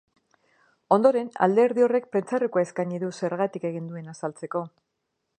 [0.95, 4.63] Ondoren, alderdi horrek prentsaurrekoa eskainiko du zergatik egin duen azaltzeko.